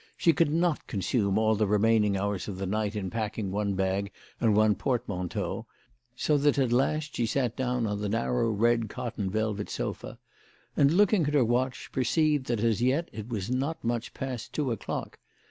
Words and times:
She 0.17 0.33
could 0.33 0.51
not 0.51 0.87
consume 0.87 1.37
all 1.37 1.53
the 1.53 1.67
remaining 1.67 2.17
hours 2.17 2.47
of 2.47 2.57
the 2.57 2.65
night 2.65 2.95
in 2.95 3.11
packing 3.11 3.51
one 3.51 3.75
bag 3.75 4.11
and 4.39 4.55
one 4.55 4.73
portmanteau, 4.73 5.67
so 6.15 6.39
that 6.39 6.57
at 6.57 6.71
last 6.71 7.15
she 7.15 7.27
sat 7.27 7.55
down 7.55 7.85
on 7.85 8.01
the 8.01 8.09
narrow 8.09 8.49
red 8.49 8.89
cotton 8.89 9.29
velvet 9.29 9.69
sofa, 9.69 10.17
and, 10.75 10.91
looking 10.91 11.27
at 11.27 11.35
her 11.35 11.45
watch, 11.45 11.91
perceived 11.91 12.47
that 12.47 12.61
as 12.61 12.81
yet 12.81 13.09
it 13.13 13.29
was 13.29 13.51
not 13.51 13.83
much 13.83 14.15
past 14.15 14.53
two 14.53 14.71
o'clock. 14.71 15.19